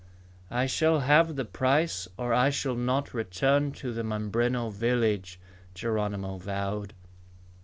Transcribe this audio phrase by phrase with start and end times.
[0.49, 5.39] "I shall have the price or I shall not return to the Mimbreno village,"
[5.75, 6.95] Geronimo vowed.